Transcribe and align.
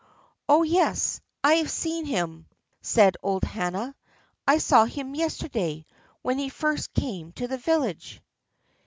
"Oh 0.49 0.63
yes, 0.63 1.21
I 1.43 1.57
have 1.61 1.69
seen 1.69 2.05
him," 2.05 2.47
said 2.81 3.17
old 3.21 3.43
Hannah; 3.43 3.93
"I 4.47 4.57
saw 4.57 4.85
him 4.85 5.13
yesterday, 5.13 5.85
when 6.23 6.39
he 6.39 6.49
first 6.49 6.91
came 6.95 7.33
to 7.33 7.47
the 7.47 7.59
village." 7.59 8.19